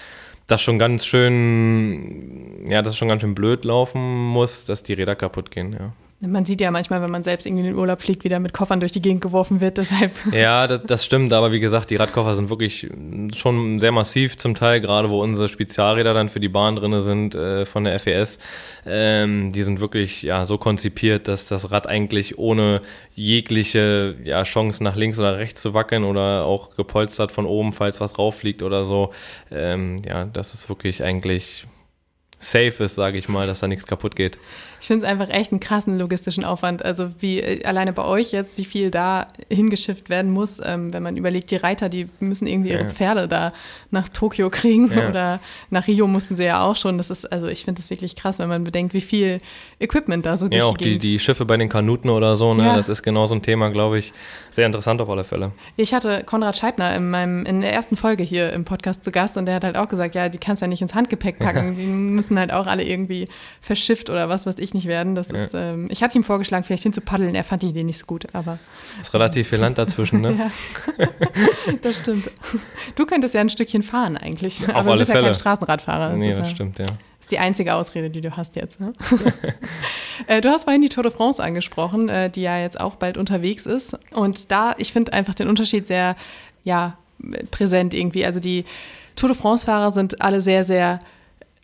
[0.48, 5.14] das schon ganz schön, ja, das schon ganz schön blöd laufen muss, dass die Räder
[5.14, 5.92] kaputt gehen, ja.
[6.20, 8.80] Man sieht ja manchmal, wenn man selbst irgendwie in den Urlaub fliegt, wieder mit Koffern
[8.80, 10.10] durch die Gegend geworfen wird, deshalb.
[10.32, 12.90] Ja, das, das stimmt, aber wie gesagt, die Radkoffer sind wirklich
[13.36, 17.36] schon sehr massiv zum Teil, gerade wo unsere Spezialräder dann für die Bahn drin sind
[17.36, 18.40] äh, von der FES.
[18.84, 22.82] Ähm, die sind wirklich ja, so konzipiert, dass das Rad eigentlich ohne
[23.14, 28.00] jegliche ja, Chance nach links oder rechts zu wackeln oder auch gepolstert von oben, falls
[28.00, 29.12] was rauffliegt oder so.
[29.52, 31.64] Ähm, ja, das ist wirklich eigentlich
[32.38, 34.38] safe ist, sage ich mal, dass da nichts kaputt geht.
[34.80, 36.84] Ich finde es einfach echt einen krassen logistischen Aufwand.
[36.84, 41.02] Also wie äh, alleine bei euch jetzt, wie viel da hingeschifft werden muss, ähm, wenn
[41.02, 42.90] man überlegt, die Reiter, die müssen irgendwie ihre ja.
[42.90, 43.52] Pferde da
[43.90, 45.08] nach Tokio kriegen ja.
[45.08, 46.98] oder nach Rio mussten sie ja auch schon.
[46.98, 49.38] Das ist, also ich finde es wirklich krass, wenn man bedenkt, wie viel
[49.80, 52.72] Equipment da so ja, durch auch die, die Schiffe bei den Kanuten oder so, ne?
[52.76, 54.12] das ist genau so ein Thema, glaube ich,
[54.50, 55.52] sehr interessant auf alle Fälle.
[55.76, 59.36] Ich hatte Konrad Scheibner in, meinem, in der ersten Folge hier im Podcast zu Gast
[59.36, 61.76] und der hat halt auch gesagt, ja, die kannst du ja nicht ins Handgepäck packen,
[61.78, 63.26] die müssen halt auch alle irgendwie
[63.60, 65.14] verschifft oder was weiß ich nicht werden.
[65.14, 65.42] Das ja.
[65.42, 67.34] ist, ähm, ich hatte ihm vorgeschlagen, vielleicht hinzupaddeln.
[67.34, 68.58] Er fand die Idee nicht so gut, aber.
[69.00, 70.50] Ist relativ viel Land dazwischen, ne?
[70.98, 71.06] ja.
[71.82, 72.30] das stimmt.
[72.94, 74.68] Du könntest ja ein Stückchen fahren eigentlich.
[74.68, 76.10] Auf aber du bist ja kein Straßenradfahrer.
[76.10, 76.86] Das nee, das ja, stimmt, ja.
[76.86, 78.80] Das ist die einzige Ausrede, die du hast jetzt.
[78.80, 78.92] Ne?
[80.26, 83.16] Äh, du hast vorhin die Tour de France angesprochen, äh, die ja jetzt auch bald
[83.16, 83.96] unterwegs ist.
[84.10, 86.16] Und da, ich finde einfach den Unterschied sehr,
[86.64, 86.98] ja,
[87.52, 88.26] präsent irgendwie.
[88.26, 88.64] Also die
[89.16, 91.00] Tour de France-Fahrer sind alle sehr, sehr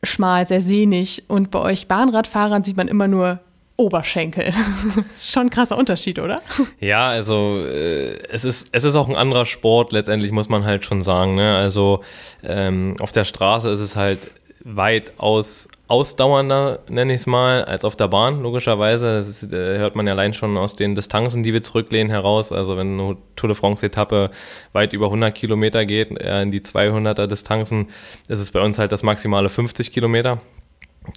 [0.06, 1.24] schmal, sehr sehnig.
[1.28, 3.40] Und bei euch Bahnradfahrern sieht man immer nur
[3.76, 4.52] Oberschenkel.
[5.08, 6.42] das ist schon ein krasser Unterschied, oder?
[6.78, 10.84] Ja, also äh, es, ist, es ist auch ein anderer Sport, letztendlich muss man halt
[10.84, 11.34] schon sagen.
[11.34, 11.56] Ne?
[11.56, 12.02] Also
[12.44, 14.20] ähm, auf der Straße ist es halt
[14.64, 19.16] weitaus ausdauernder, nenne ich es mal, als auf der Bahn, logischerweise.
[19.16, 22.50] Das ist, äh, hört man ja allein schon aus den Distanzen, die wir zurücklehnen, heraus.
[22.50, 24.31] Also wenn eine Tour de France-Etappe
[24.72, 27.88] weit über 100 Kilometer geht, äh, in die 200er Distanzen,
[28.29, 30.40] ist es bei uns halt das maximale 50 Kilometer.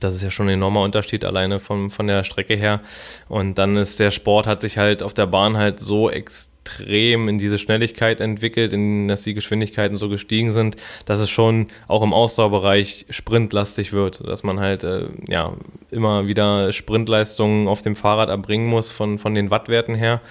[0.01, 2.81] Das ist ja schon ein enormer Unterschied alleine von, von der Strecke her.
[3.29, 7.29] Und dann ist der Sport, hat sich halt auf der Bahn halt so extrem extrem
[7.29, 10.75] in diese Schnelligkeit entwickelt, in dass die Geschwindigkeiten so gestiegen sind,
[11.05, 15.53] dass es schon auch im Ausdauerbereich sprintlastig wird, dass man halt äh, ja
[15.91, 20.21] immer wieder Sprintleistungen auf dem Fahrrad erbringen muss von, von den Wattwerten her,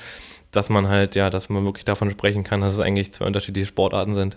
[0.51, 3.67] dass man halt, ja, dass man wirklich davon sprechen kann, dass es eigentlich zwei unterschiedliche
[3.67, 4.37] Sportarten sind.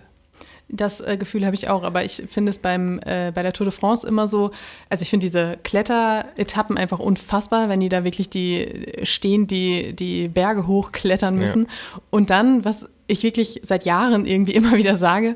[0.72, 3.66] Das äh, Gefühl habe ich auch, aber ich finde es beim, äh, bei der Tour
[3.66, 4.52] de France immer so,
[4.90, 10.28] also ich finde diese Kletteretappen einfach unfassbar, wenn die da wirklich die stehen, die die
[10.28, 11.64] Berge hochklettern müssen.
[11.64, 12.02] Ja.
[12.12, 15.34] Und dann, was ich wirklich seit Jahren irgendwie immer wieder sage,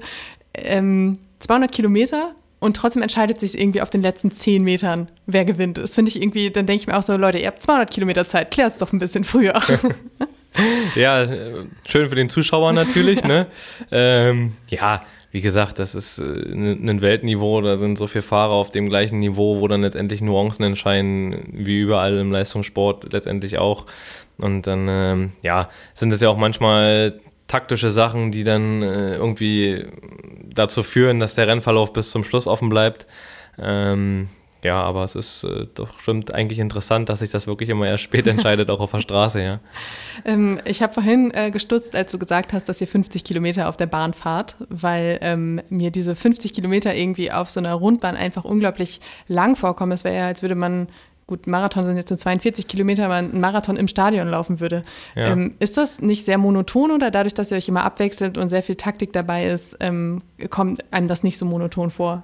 [0.54, 5.78] ähm, 200 Kilometer und trotzdem entscheidet sich irgendwie auf den letzten 10 Metern, wer gewinnt.
[5.78, 8.26] Das finde ich irgendwie, dann denke ich mir auch so, Leute, ihr habt 200 Kilometer
[8.26, 9.60] Zeit, klärt es doch ein bisschen früher.
[10.96, 11.28] ja,
[11.86, 13.48] schön für den Zuschauer natürlich, ne?
[13.92, 18.70] Ähm, ja, wie gesagt, das ist äh, ein Weltniveau, da sind so viele Fahrer auf
[18.70, 23.88] dem gleichen Niveau, wo dann letztendlich Nuancen entscheiden, wie überall im Leistungssport letztendlich auch.
[24.38, 29.88] Und dann, ähm, ja, sind es ja auch manchmal taktische Sachen, die dann äh, irgendwie
[30.54, 33.08] dazu führen, dass der Rennverlauf bis zum Schluss offen bleibt.
[33.58, 34.30] Ähm,
[34.64, 38.04] ja, aber es ist äh, doch stimmt eigentlich interessant, dass sich das wirklich immer erst
[38.04, 39.60] spät entscheidet, auch auf der Straße, ja.
[40.26, 43.78] Ähm, ich habe vorhin äh, gestutzt, als du gesagt hast, dass ihr 50 Kilometer auf
[43.78, 48.46] der Bahn fahrt, weil ähm, mir diese 50 Kilometer irgendwie auf so einer Rundbahn einfach
[48.46, 49.92] unglaublich lang vorkommen.
[49.92, 50.88] Es wäre ja, als würde man
[51.28, 54.84] gut, Marathon sind jetzt nur 42 Kilometer, aber ein Marathon im Stadion laufen würde.
[55.16, 55.28] Ja.
[55.28, 58.64] Ähm, ist das nicht sehr monoton oder dadurch, dass ihr euch immer abwechselt und sehr
[58.64, 62.24] viel Taktik dabei ist, ähm, kommt einem das nicht so monoton vor?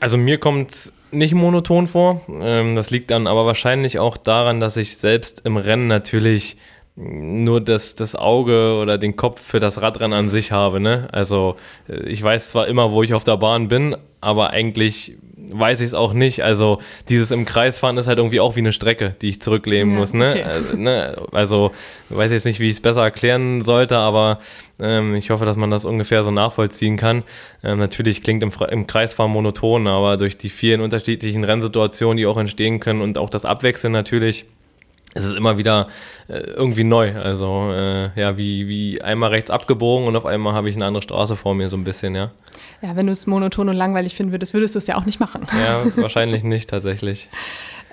[0.00, 2.22] Also mir kommt nicht monoton vor.
[2.28, 6.56] Ähm, das liegt dann aber wahrscheinlich auch daran, dass ich selbst im Rennen natürlich
[6.96, 10.80] nur das, das Auge oder den Kopf für das Radrennen an sich habe.
[10.80, 11.08] Ne?
[11.12, 11.56] Also
[11.88, 15.16] äh, ich weiß zwar immer, wo ich auf der Bahn bin, aber eigentlich
[15.50, 16.42] weiß ich es auch nicht.
[16.42, 19.92] Also dieses im Kreis fahren ist halt irgendwie auch wie eine Strecke, die ich zurücklegen
[19.92, 20.12] ja, muss.
[20.12, 20.30] Ne?
[20.30, 20.42] Okay.
[20.42, 21.16] Also, ne?
[21.32, 21.70] also
[22.08, 24.40] weiß jetzt nicht, wie ich es besser erklären sollte, aber
[24.78, 27.22] ähm, ich hoffe, dass man das ungefähr so nachvollziehen kann.
[27.62, 32.38] Ähm, natürlich klingt im, im Kreisfahren monoton, aber durch die vielen unterschiedlichen Rennsituationen, die auch
[32.38, 34.44] entstehen können und auch das Abwechseln natürlich,
[35.16, 35.88] es ist immer wieder
[36.28, 37.14] äh, irgendwie neu.
[37.16, 41.02] Also äh, ja, wie, wie einmal rechts abgebogen und auf einmal habe ich eine andere
[41.02, 42.30] Straße vor mir so ein bisschen, ja.
[42.82, 45.18] Ja, wenn du es monoton und langweilig finden würdest, würdest du es ja auch nicht
[45.20, 45.46] machen.
[45.52, 47.28] Ja, wahrscheinlich nicht tatsächlich.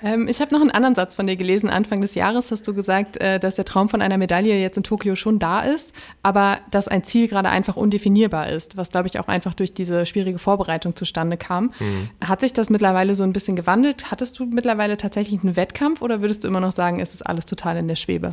[0.02, 1.70] Ähm, ich habe noch einen anderen Satz von dir gelesen.
[1.70, 4.82] Anfang des Jahres hast du gesagt, äh, dass der Traum von einer Medaille jetzt in
[4.82, 9.18] Tokio schon da ist, aber dass ein Ziel gerade einfach undefinierbar ist, was, glaube ich,
[9.18, 11.72] auch einfach durch diese schwierige Vorbereitung zustande kam.
[11.78, 12.10] Mhm.
[12.24, 14.10] Hat sich das mittlerweile so ein bisschen gewandelt?
[14.10, 17.46] Hattest du mittlerweile tatsächlich einen Wettkampf oder würdest du immer noch sagen, ist es alles
[17.46, 18.30] total in der Schwebe?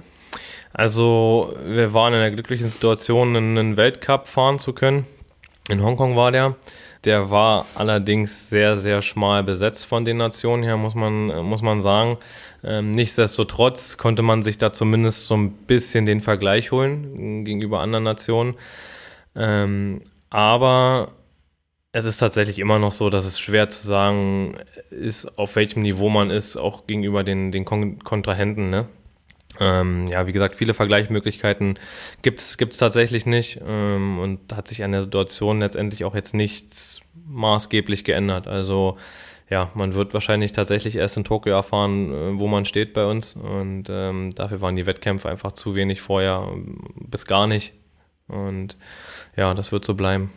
[0.73, 5.05] Also, wir waren in der glücklichen Situation, einen Weltcup fahren zu können.
[5.69, 6.55] In Hongkong war der.
[7.03, 11.81] Der war allerdings sehr, sehr schmal besetzt von den Nationen her, muss man, muss man
[11.81, 12.17] sagen.
[12.63, 18.03] Ähm, nichtsdestotrotz konnte man sich da zumindest so ein bisschen den Vergleich holen gegenüber anderen
[18.03, 18.55] Nationen.
[19.35, 21.13] Ähm, aber
[21.91, 24.57] es ist tatsächlich immer noch so, dass es schwer zu sagen
[24.91, 28.69] ist, auf welchem Niveau man ist, auch gegenüber den, den Kon Kontrahenten.
[28.69, 28.87] Ne?
[29.59, 31.77] Ähm, ja, wie gesagt, viele Vergleichsmöglichkeiten
[32.21, 37.01] gibt es tatsächlich nicht ähm, und hat sich an der Situation letztendlich auch jetzt nichts
[37.27, 38.47] maßgeblich geändert.
[38.47, 38.97] Also
[39.49, 43.35] ja, man wird wahrscheinlich tatsächlich erst in Tokio erfahren, äh, wo man steht bei uns
[43.35, 46.47] und ähm, dafür waren die Wettkämpfe einfach zu wenig vorher,
[46.95, 47.73] bis gar nicht.
[48.27, 48.77] Und
[49.35, 50.31] ja, das wird so bleiben.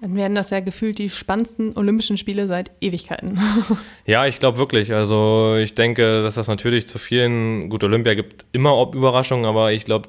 [0.00, 3.40] Dann werden das ja gefühlt die spannendsten Olympischen Spiele seit Ewigkeiten.
[4.06, 4.92] ja, ich glaube wirklich.
[4.92, 9.84] Also ich denke, dass das natürlich zu vielen, gut, Olympia gibt immer Überraschungen, aber ich
[9.84, 10.08] glaube,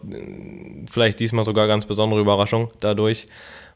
[0.91, 3.27] vielleicht diesmal sogar ganz besondere Überraschung dadurch.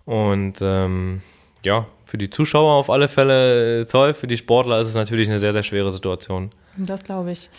[0.05, 1.21] Und ähm,
[1.63, 5.39] ja, für die Zuschauer auf alle Fälle toll, für die Sportler ist es natürlich eine
[5.39, 6.51] sehr, sehr schwere Situation.
[6.75, 7.49] Das glaube ich.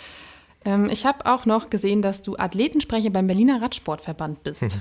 [0.64, 4.62] Ähm, ich habe auch noch gesehen, dass du Athletensprecher beim Berliner Radsportverband bist.
[4.62, 4.70] Hm.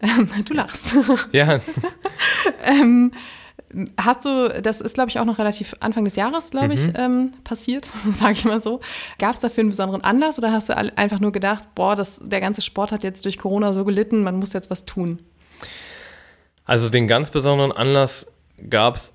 [0.00, 0.94] Ähm, du lachst.
[1.30, 1.60] Ja.
[2.64, 3.12] ähm,
[4.00, 6.94] Hast du, das ist glaube ich auch noch relativ Anfang des Jahres, glaube ich, mhm.
[6.96, 8.80] ähm, passiert, sage ich mal so.
[9.18, 12.40] Gab es dafür einen besonderen Anlass oder hast du einfach nur gedacht, boah, das, der
[12.40, 15.18] ganze Sport hat jetzt durch Corona so gelitten, man muss jetzt was tun?
[16.64, 18.26] Also den ganz besonderen Anlass
[18.70, 19.12] gab es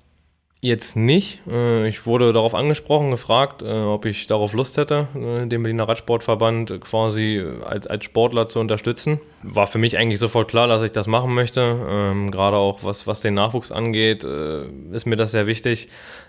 [0.64, 1.46] Jetzt nicht.
[1.46, 5.86] Äh, ich wurde darauf angesprochen, gefragt, äh, ob ich darauf Lust hätte, äh, den Berliner
[5.86, 9.20] Radsportverband quasi als, als Sportler zu unterstützen.
[9.42, 11.60] War für mich eigentlich sofort klar, dass ich das machen möchte.
[11.86, 15.88] Ähm, gerade auch was, was den Nachwuchs angeht, ist mir das sehr wichtig.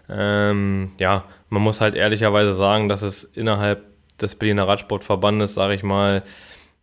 [0.10, 3.84] Ähm, ja, man muss halt ehrlicherweise sagen, dass es innerhalb
[4.22, 6.24] des Berliner Radsportverbandes, sage ich mal,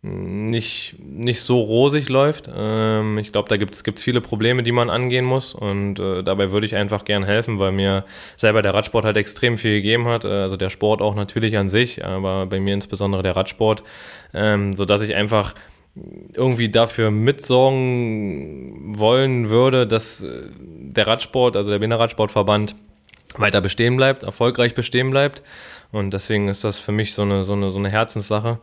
[0.03, 2.49] nicht, nicht so rosig läuft.
[2.53, 6.51] Ähm, ich glaube, da gibt es viele Probleme, die man angehen muss und äh, dabei
[6.51, 8.03] würde ich einfach gern helfen, weil mir
[8.35, 10.25] selber der Radsport halt extrem viel gegeben hat.
[10.25, 13.83] Äh, also der Sport auch natürlich an sich, aber bei mir insbesondere der Radsport,
[14.33, 15.55] ähm, sodass ich einfach
[16.33, 22.75] irgendwie dafür mitsorgen wollen würde, dass äh, der Radsport, also der Wiener Radsportverband,
[23.37, 25.41] weiter bestehen bleibt, erfolgreich bestehen bleibt.
[25.91, 28.57] Und deswegen ist das für mich so eine, so eine, so eine Herzenssache.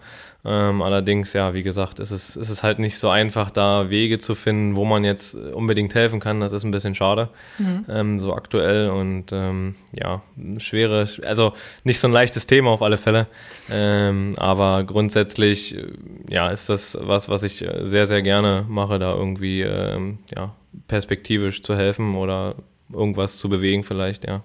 [0.44, 4.18] Ähm, allerdings, ja, wie gesagt, es ist, es ist halt nicht so einfach, da Wege
[4.18, 6.40] zu finden, wo man jetzt unbedingt helfen kann.
[6.40, 7.28] Das ist ein bisschen schade,
[7.58, 7.84] mhm.
[7.88, 8.90] ähm, so aktuell.
[8.90, 10.22] Und ähm, ja,
[10.58, 11.52] schwere, also
[11.84, 13.26] nicht so ein leichtes Thema auf alle Fälle.
[13.70, 15.86] Ähm, aber grundsätzlich, äh,
[16.28, 20.54] ja, ist das was, was ich sehr, sehr gerne mache, da irgendwie ähm, ja,
[20.88, 22.54] perspektivisch zu helfen oder
[22.92, 24.42] irgendwas zu bewegen vielleicht, ja.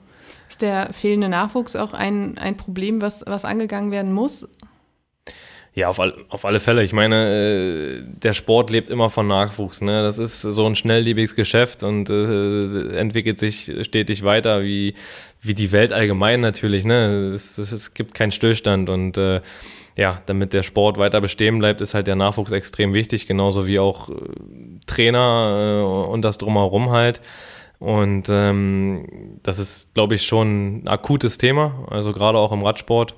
[0.55, 4.47] Ist der fehlende Nachwuchs auch ein, ein Problem, was, was angegangen werden muss?
[5.73, 6.81] Ja, auf, all, auf alle Fälle.
[6.81, 9.81] Ich meine, äh, der Sport lebt immer von Nachwuchs.
[9.81, 10.01] Ne?
[10.03, 14.95] Das ist so ein schnelllebiges Geschäft und äh, entwickelt sich stetig weiter, wie,
[15.41, 16.85] wie die Welt allgemein natürlich.
[16.85, 17.33] Ne?
[17.35, 19.41] Es, es, es gibt keinen Stillstand und äh,
[19.97, 23.79] ja, damit der Sport weiter bestehen bleibt, ist halt der Nachwuchs extrem wichtig, genauso wie
[23.79, 24.13] auch äh,
[24.85, 27.19] Trainer äh, und das drumherum halt.
[27.79, 33.15] Und ähm, das ist, glaube ich, schon ein akutes Thema, also gerade auch im Radsport.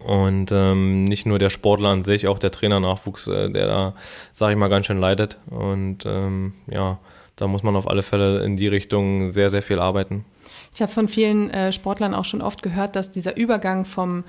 [0.00, 3.94] Und ähm, nicht nur der Sportler an sich, auch der Trainernachwuchs, äh, der da,
[4.32, 5.38] sage ich mal, ganz schön leidet.
[5.50, 6.98] Und ähm, ja,
[7.36, 10.24] da muss man auf alle Fälle in die Richtung sehr, sehr viel arbeiten.
[10.74, 14.24] Ich habe von vielen äh, Sportlern auch schon oft gehört, dass dieser Übergang vom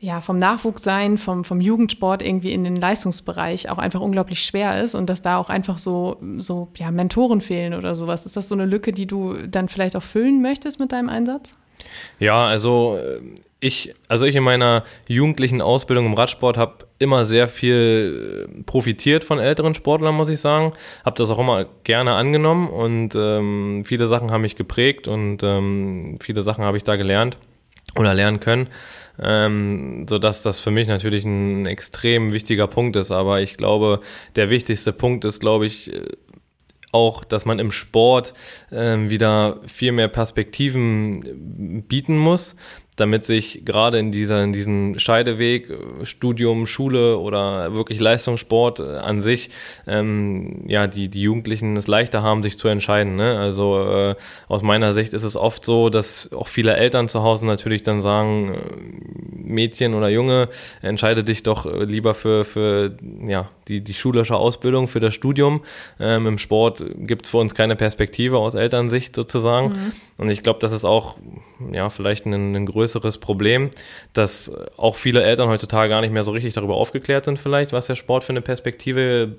[0.00, 4.94] ja, vom Nachwuchssein, vom, vom Jugendsport irgendwie in den Leistungsbereich auch einfach unglaublich schwer ist
[4.94, 8.24] und dass da auch einfach so, so ja, Mentoren fehlen oder sowas.
[8.24, 11.56] Ist das so eine Lücke, die du dann vielleicht auch füllen möchtest mit deinem Einsatz?
[12.20, 12.98] Ja, also
[13.60, 19.24] ich, also ich in meiner jugendlichen Ausbildung im Radsport habe immer sehr viel äh, profitiert
[19.24, 20.74] von älteren Sportlern, muss ich sagen.
[21.04, 26.18] Habe das auch immer gerne angenommen und ähm, viele Sachen haben mich geprägt und ähm,
[26.20, 27.36] viele Sachen habe ich da gelernt
[27.96, 28.68] oder lernen können,
[29.22, 33.10] ähm, so dass das für mich natürlich ein extrem wichtiger Punkt ist.
[33.10, 34.00] Aber ich glaube,
[34.36, 36.06] der wichtigste Punkt ist, glaube ich, äh,
[36.92, 38.32] auch, dass man im Sport
[38.70, 42.56] äh, wieder viel mehr Perspektiven bieten muss,
[43.00, 45.68] damit sich gerade in dieser, in diesem Scheideweg,
[46.02, 49.50] Studium, Schule oder wirklich Leistungssport äh, an sich,
[49.86, 53.16] ähm, ja, die, die Jugendlichen es leichter haben, sich zu entscheiden.
[53.16, 53.38] Ne?
[53.38, 54.14] Also äh,
[54.48, 58.02] aus meiner Sicht ist es oft so, dass auch viele Eltern zu Hause natürlich dann
[58.02, 60.48] sagen, äh, Mädchen oder Junge,
[60.82, 65.62] entscheide dich doch äh, lieber für, für ja, die, die schulische Ausbildung, für das Studium.
[66.00, 69.68] Ähm, Im Sport gibt es für uns keine Perspektive aus Elternsicht sozusagen.
[69.68, 69.92] Mhm.
[70.18, 71.16] Und ich glaube, das ist auch
[71.72, 72.87] ja, vielleicht ein, ein größeres
[73.20, 73.70] Problem,
[74.12, 77.86] dass auch viele Eltern heutzutage gar nicht mehr so richtig darüber aufgeklärt sind, vielleicht, was
[77.86, 79.36] der Sport für eine Perspektive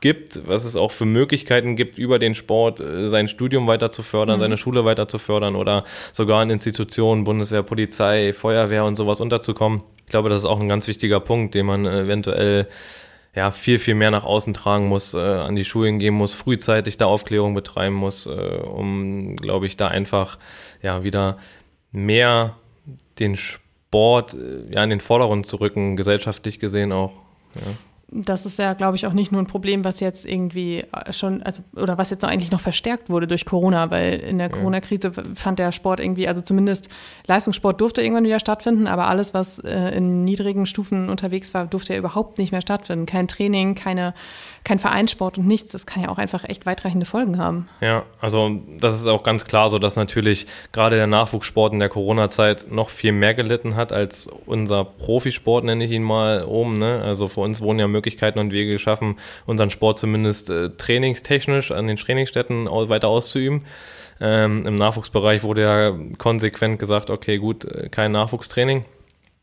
[0.00, 4.02] gibt, was es auch für Möglichkeiten gibt, über den Sport äh, sein Studium weiter zu
[4.02, 4.40] fördern, mhm.
[4.40, 9.82] seine Schule weiter zu fördern oder sogar in Institutionen, Bundeswehr, Polizei, Feuerwehr und sowas unterzukommen.
[10.04, 12.68] Ich glaube, das ist auch ein ganz wichtiger Punkt, den man eventuell
[13.34, 16.96] ja, viel, viel mehr nach außen tragen muss, äh, an die Schulen gehen muss, frühzeitig
[16.96, 20.38] da Aufklärung betreiben muss, äh, um, glaube ich, da einfach
[20.82, 21.38] ja wieder
[21.92, 22.56] mehr
[23.18, 27.12] den Sport äh, ja in den Vordergrund zu rücken, gesellschaftlich gesehen auch.
[27.54, 27.72] Ja
[28.10, 31.42] das ist ja, glaube ich, auch nicht nur ein Problem, was jetzt irgendwie äh, schon,
[31.42, 35.58] also oder was jetzt eigentlich noch verstärkt wurde durch Corona, weil in der Corona-Krise fand
[35.58, 36.88] der Sport irgendwie, also zumindest
[37.26, 41.92] Leistungssport durfte irgendwann wieder stattfinden, aber alles, was äh, in niedrigen Stufen unterwegs war, durfte
[41.92, 43.04] ja überhaupt nicht mehr stattfinden.
[43.04, 44.14] Kein Training, keine
[44.68, 45.72] kein Vereinssport und nichts.
[45.72, 47.68] Das kann ja auch einfach echt weitreichende Folgen haben.
[47.80, 51.88] Ja, also das ist auch ganz klar so, dass natürlich gerade der Nachwuchssport in der
[51.88, 56.74] Corona-Zeit noch viel mehr gelitten hat als unser Profisport, nenne ich ihn mal oben.
[56.74, 57.00] Ne?
[57.02, 61.88] Also für uns wurden ja Möglichkeiten und Wege geschaffen, unseren Sport zumindest äh, trainingstechnisch an
[61.88, 63.64] den Trainingsstätten weiter auszuüben.
[64.20, 68.84] Ähm, Im Nachwuchsbereich wurde ja konsequent gesagt, okay, gut, äh, kein Nachwuchstraining.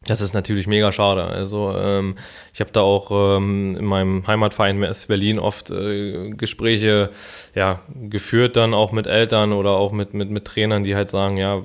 [0.08, 1.24] Das ist natürlich mega schade.
[1.24, 2.16] Also ähm,
[2.54, 7.10] ich habe da auch ähm, in meinem Heimatverein MS Berlin oft äh, Gespräche
[7.56, 11.38] ja, geführt, dann auch mit Eltern oder auch mit, mit, mit Trainern, die halt sagen,
[11.38, 11.64] ja,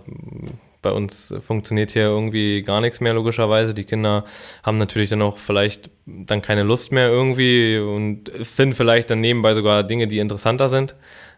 [0.82, 3.74] bei uns funktioniert hier irgendwie gar nichts mehr, logischerweise.
[3.74, 4.24] Die Kinder
[4.62, 9.54] haben natürlich dann auch vielleicht dann keine Lust mehr irgendwie und finden vielleicht dann nebenbei
[9.54, 10.94] sogar Dinge, die interessanter sind.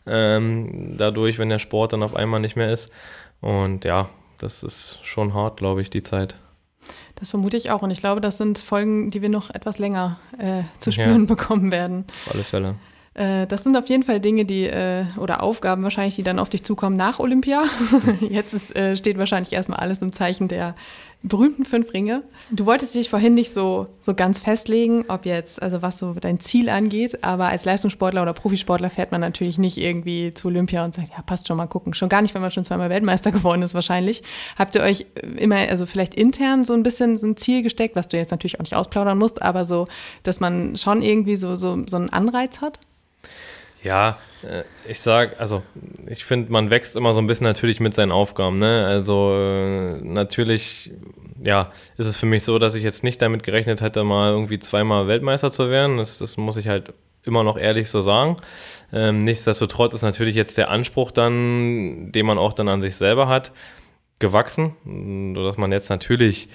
[0.07, 2.91] Ähm, dadurch, wenn der Sport dann auf einmal nicht mehr ist.
[3.41, 6.37] Und ja, das ist schon hart, glaube ich, die Zeit.
[7.15, 7.83] Das vermute ich auch.
[7.83, 11.27] Und ich glaube, das sind Folgen, die wir noch etwas länger äh, zu spüren ja,
[11.35, 12.07] bekommen werden.
[12.27, 12.75] Auf alle Fälle.
[13.15, 16.49] Äh, das sind auf jeden Fall Dinge, die äh, oder Aufgaben wahrscheinlich, die dann auf
[16.49, 17.65] dich zukommen nach Olympia.
[18.21, 20.75] Jetzt ist, äh, steht wahrscheinlich erstmal alles im Zeichen der
[21.23, 22.25] berühmten fünf Ringe.
[22.51, 26.41] Du wolltest dich vorhin nicht so, so ganz festlegen, ob jetzt, also was so dein
[26.41, 30.95] Ziel angeht, aber als Leistungssportler oder Profisportler fährt man natürlich nicht irgendwie zu Olympia und
[30.95, 31.95] sagt, ja, passt schon mal gucken.
[31.95, 34.23] Schon gar nicht, wenn man schon zweimal Weltmeister geworden ist, wahrscheinlich.
[34.59, 38.09] Habt ihr euch immer, also vielleicht intern so ein bisschen so ein Ziel gesteckt, was
[38.09, 39.87] du jetzt natürlich auch nicht ausplaudern musst, aber so,
[40.25, 42.81] dass man schon irgendwie so, so, so einen Anreiz hat?
[43.83, 45.63] Ja, äh, ich sag, also
[46.07, 48.59] ich finde, man wächst immer so ein bisschen natürlich mit seinen Aufgaben.
[48.59, 48.87] Ne?
[48.87, 50.93] Also äh, natürlich,
[51.43, 54.59] ja, ist es für mich so, dass ich jetzt nicht damit gerechnet hätte, mal irgendwie
[54.59, 55.97] zweimal Weltmeister zu werden.
[55.97, 58.37] Das, das muss ich halt immer noch ehrlich so sagen.
[58.93, 63.29] Ähm, nichtsdestotrotz ist natürlich jetzt der Anspruch dann, den man auch dann an sich selber
[63.29, 63.53] hat,
[64.19, 66.49] gewachsen, sodass man jetzt natürlich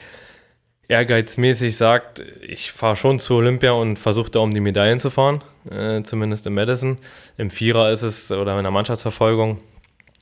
[0.88, 5.44] ehrgeizmäßig sagt, ich fahre schon zu Olympia und versuche da um die Medaillen zu fahren,
[5.70, 6.98] äh, zumindest im Madison.
[7.38, 9.60] Im Vierer ist es, oder in der Mannschaftsverfolgung,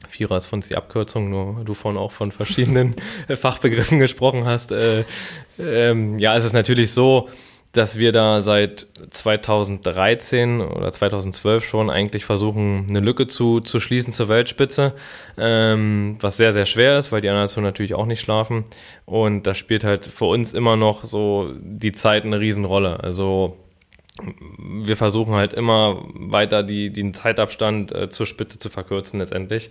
[0.07, 2.95] Vierer ist von uns die Abkürzung, nur du vorhin auch von verschiedenen
[3.35, 4.71] Fachbegriffen gesprochen hast.
[4.71, 5.05] Äh,
[5.57, 7.29] ähm, ja, es ist natürlich so,
[7.77, 14.13] dass wir da seit 2013 oder 2012 schon eigentlich versuchen, eine Lücke zu, zu schließen
[14.13, 14.93] zur Weltspitze,
[15.37, 18.65] ähm, was sehr, sehr schwer ist, weil die anderen natürlich auch nicht schlafen.
[19.05, 23.03] Und da spielt halt für uns immer noch so die Zeit eine Riesenrolle.
[23.03, 23.57] Also
[24.57, 29.69] wir versuchen halt immer weiter die, den Zeitabstand äh, zur Spitze zu verkürzen letztendlich.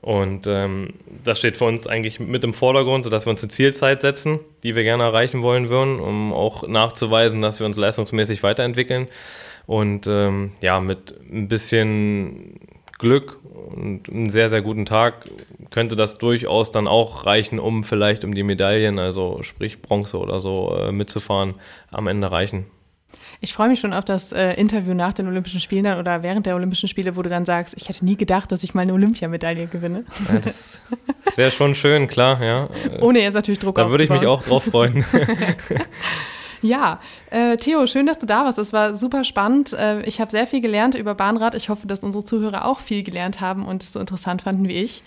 [0.00, 4.00] Und ähm, das steht für uns eigentlich mit im Vordergrund, sodass wir uns eine Zielzeit
[4.00, 9.08] setzen, die wir gerne erreichen wollen würden, um auch nachzuweisen, dass wir uns leistungsmäßig weiterentwickeln.
[9.66, 12.60] Und ähm, ja, mit ein bisschen
[12.98, 13.38] Glück
[13.74, 15.28] und einem sehr, sehr guten Tag
[15.70, 20.40] könnte das durchaus dann auch reichen, um vielleicht um die Medaillen, also sprich Bronze oder
[20.40, 21.54] so, äh, mitzufahren,
[21.90, 22.66] am Ende reichen.
[23.40, 26.46] Ich freue mich schon auf das äh, Interview nach den Olympischen Spielen dann oder während
[26.46, 28.92] der Olympischen Spiele, wo du dann sagst, ich hätte nie gedacht, dass ich mal eine
[28.94, 30.04] Olympiamedaille gewinne.
[30.28, 30.78] Ja, das,
[31.24, 32.68] das wäre schon schön, klar, ja.
[33.00, 35.04] Ohne jetzt natürlich Druck Da würde ich mich auch drauf freuen.
[36.60, 38.58] Ja, äh, Theo, schön, dass du da warst.
[38.58, 39.72] Es war super spannend.
[39.74, 41.54] Äh, ich habe sehr viel gelernt über Bahnrad.
[41.54, 44.82] Ich hoffe, dass unsere Zuhörer auch viel gelernt haben und es so interessant fanden wie
[44.82, 45.02] ich.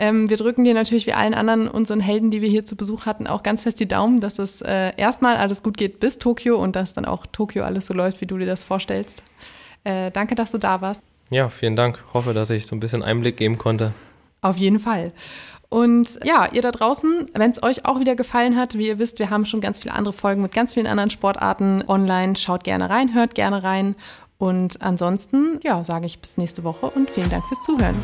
[0.00, 3.04] Ähm, wir drücken dir natürlich wie allen anderen unseren Helden, die wir hier zu Besuch
[3.04, 6.56] hatten, auch ganz fest die Daumen, dass es äh, erstmal alles gut geht bis Tokio
[6.56, 9.22] und dass dann auch Tokio alles so läuft, wie du dir das vorstellst.
[9.84, 11.02] Äh, danke, dass du da warst.
[11.28, 12.02] Ja, vielen Dank.
[12.14, 13.92] Hoffe, dass ich so ein bisschen Einblick geben konnte.
[14.40, 15.12] Auf jeden Fall.
[15.68, 19.18] Und ja, ihr da draußen, wenn es euch auch wieder gefallen hat, wie ihr wisst,
[19.18, 22.36] wir haben schon ganz viele andere Folgen mit ganz vielen anderen Sportarten online.
[22.36, 23.96] Schaut gerne rein, hört gerne rein.
[24.38, 27.96] Und ansonsten, ja, sage ich bis nächste Woche und vielen Dank fürs Zuhören.